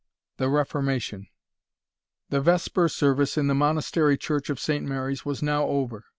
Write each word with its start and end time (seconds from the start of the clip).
THE 0.37 0.49
REFORMATION. 0.49 1.27
The 2.31 2.41
vesper 2.41 2.89
service 2.89 3.37
in 3.37 3.45
the 3.45 3.53
Monastery 3.53 4.17
Church 4.17 4.49
of 4.49 4.59
Saint 4.59 4.83
Mary's 4.87 5.25
was 5.25 5.43
now 5.43 5.65
over. 5.65 6.05